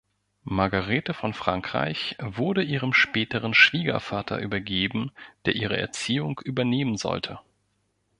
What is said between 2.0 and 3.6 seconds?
wurde ihrem späteren